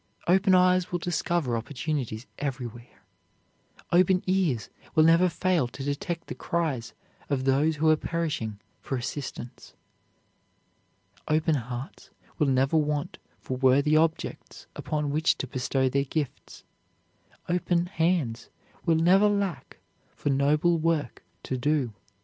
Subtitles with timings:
[0.27, 3.03] '"Open eyes will discover opportunities everywhere;
[3.91, 6.95] open ears will never fail to detect the cries
[7.29, 9.75] of those who are perishing for assistance;
[11.27, 12.09] open hearts
[12.39, 16.63] will never want for worthy objects upon which to bestow their gifts;
[17.47, 18.49] open hands
[18.87, 19.77] will never lack
[20.15, 21.93] for noble work to do.